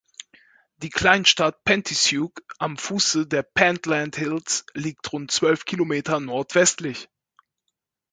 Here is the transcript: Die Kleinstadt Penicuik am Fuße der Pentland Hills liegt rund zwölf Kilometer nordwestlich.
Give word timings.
Die 0.77 0.89
Kleinstadt 0.89 1.63
Penicuik 1.63 2.41
am 2.57 2.75
Fuße 2.75 3.27
der 3.27 3.43
Pentland 3.43 4.15
Hills 4.15 4.65
liegt 4.73 5.13
rund 5.13 5.29
zwölf 5.29 5.65
Kilometer 5.65 6.19
nordwestlich. 6.19 7.07